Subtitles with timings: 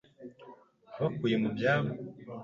[0.93, 1.91] Wabakuye mu byabo